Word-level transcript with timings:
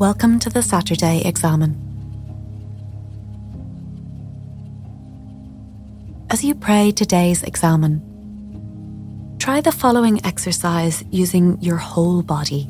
Welcome 0.00 0.38
to 0.38 0.48
the 0.48 0.62
Saturday 0.62 1.20
Examen. 1.26 1.76
As 6.30 6.42
you 6.42 6.54
pray 6.54 6.90
today's 6.90 7.42
examen, 7.42 8.00
try 9.38 9.60
the 9.60 9.70
following 9.70 10.24
exercise 10.24 11.04
using 11.10 11.60
your 11.60 11.76
whole 11.76 12.22
body. 12.22 12.66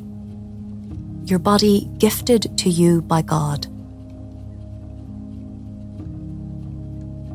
Your 1.23 1.39
body 1.39 1.89
gifted 1.99 2.57
to 2.57 2.69
you 2.69 3.01
by 3.01 3.21
God. 3.21 3.65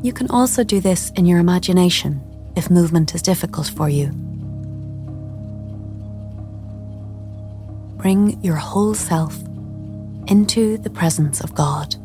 You 0.05 0.13
can 0.13 0.29
also 0.29 0.63
do 0.63 0.79
this 0.79 1.09
in 1.13 1.25
your 1.25 1.39
imagination 1.39 2.21
if 2.55 2.69
movement 2.69 3.15
is 3.15 3.23
difficult 3.23 3.69
for 3.69 3.89
you. 3.89 4.09
Bring 7.97 8.39
your 8.45 8.57
whole 8.57 8.93
self 8.93 9.46
into 10.29 10.79
the 10.79 10.91
presence 10.91 11.41
of 11.41 11.55
God. 11.55 11.97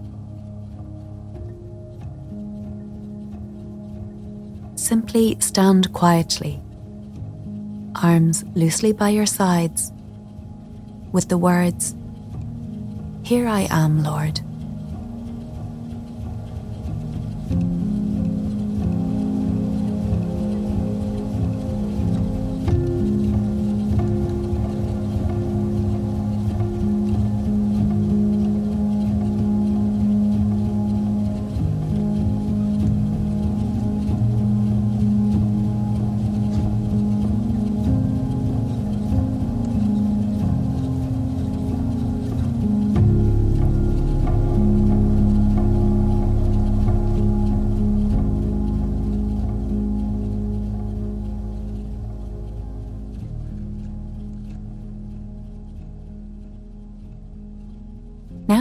Simply 4.76 5.38
stand 5.40 5.94
quietly, 5.94 6.60
arms 8.02 8.44
loosely 8.56 8.94
by 8.94 9.10
your 9.10 9.26
sides, 9.26 9.92
with 11.12 11.30
the 11.30 11.38
words, 11.38 11.96
Here 13.24 13.48
I 13.48 13.68
am, 13.70 14.04
Lord. 14.04 14.42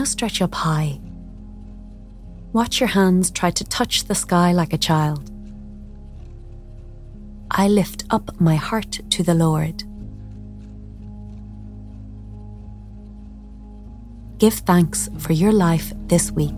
Now 0.01 0.05
stretch 0.05 0.41
up 0.41 0.55
high. 0.55 0.99
Watch 2.53 2.79
your 2.79 2.89
hands 2.89 3.29
try 3.29 3.51
to 3.51 3.63
touch 3.63 4.05
the 4.05 4.15
sky 4.15 4.51
like 4.51 4.73
a 4.73 4.77
child. 4.79 5.29
I 7.51 7.67
lift 7.67 8.05
up 8.09 8.41
my 8.41 8.55
heart 8.55 8.99
to 9.11 9.21
the 9.21 9.35
Lord. 9.35 9.83
Give 14.39 14.55
thanks 14.55 15.07
for 15.19 15.33
your 15.33 15.51
life 15.51 15.93
this 16.07 16.31
week. 16.31 16.55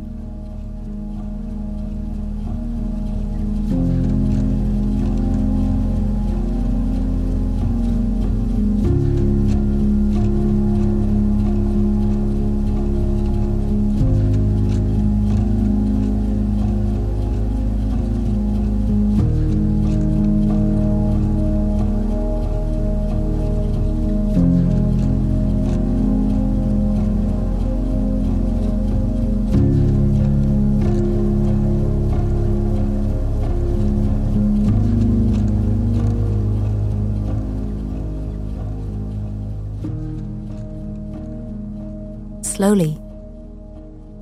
Slowly, 42.53 42.99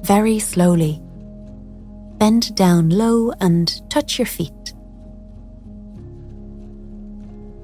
very 0.03 0.39
slowly, 0.39 1.01
bend 2.17 2.55
down 2.55 2.89
low 2.89 3.33
and 3.41 3.67
touch 3.89 4.17
your 4.19 4.25
feet. 4.25 4.73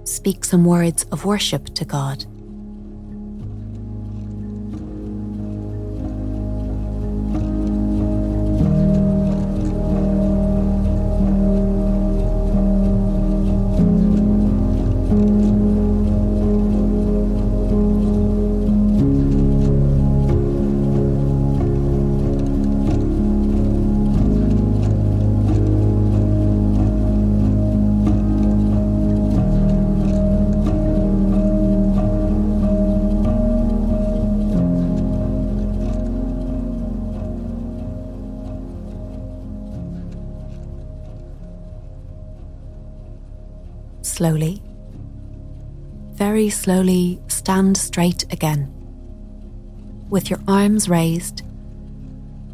Speak 0.04 0.44
some 0.44 0.66
words 0.66 1.06
of 1.06 1.24
worship 1.24 1.74
to 1.76 1.86
God. 1.86 2.26
Slowly, 44.08 44.64
very 46.14 46.50
slowly 46.50 47.22
stand 47.28 47.78
straight 47.78 48.24
again, 48.34 48.72
with 50.10 50.32
your 50.32 50.40
arms 50.48 50.90
raised, 50.90 51.44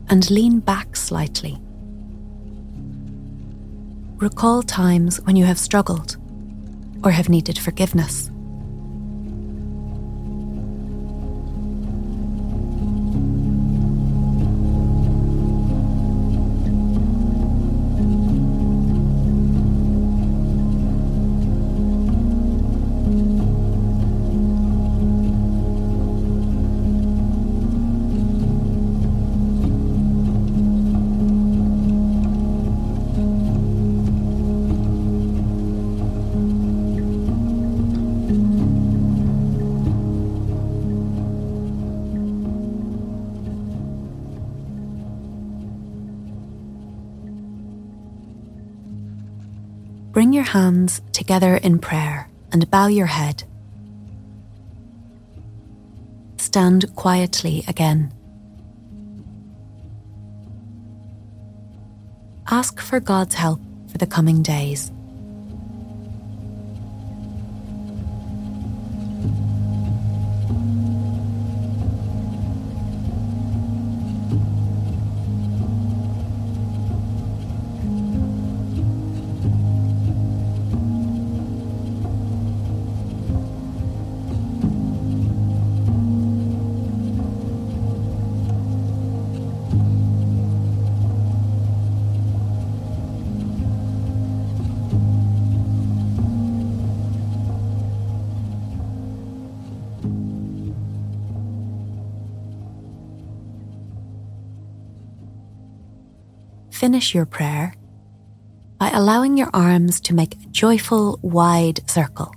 and 0.09 0.29
lean 0.29 0.59
back 0.59 0.97
slightly. 0.97 1.57
Recall 4.17 4.63
times 4.63 5.21
when 5.21 5.37
you 5.37 5.45
have 5.45 5.59
struggled 5.59 6.17
or 7.01 7.11
have 7.11 7.29
needed 7.29 7.57
forgiveness. 7.57 8.29
Bring 50.13 50.31
your 50.31 50.43
hands 50.43 51.01
together 51.11 51.55
in 51.57 51.79
prayer 51.79 52.29
and 52.51 52.69
bow 52.69 52.85
your 52.85 53.07
head. 53.07 53.45
Stand 56.37 56.95
quietly 56.95 57.63
again. 57.67 58.13
Ask 62.47 62.79
for 62.79 62.99
God's 62.99 63.33
help 63.33 63.59
for 63.91 63.97
the 63.97 64.05
coming 64.05 64.43
days. 64.43 64.91
Finish 106.83 107.15
your 107.15 107.25
prayer 107.25 107.73
by 108.77 108.89
allowing 108.89 109.37
your 109.37 109.49
arms 109.53 110.01
to 110.01 110.13
make 110.13 110.35
a 110.35 110.47
joyful, 110.47 111.17
wide 111.21 111.79
circle. 111.89 112.29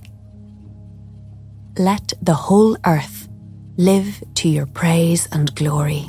Let 1.76 2.12
the 2.22 2.34
whole 2.34 2.76
earth 2.87 3.28
live 3.76 4.22
to 4.34 4.48
your 4.48 4.66
praise 4.66 5.26
and 5.32 5.52
glory. 5.56 6.08